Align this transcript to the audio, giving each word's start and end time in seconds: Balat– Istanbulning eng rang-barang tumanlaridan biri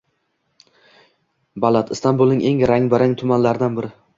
Balat– 1.65 1.91
Istanbulning 1.97 2.41
eng 2.53 2.65
rang-barang 2.73 3.17
tumanlaridan 3.21 3.77
biri 3.83 3.97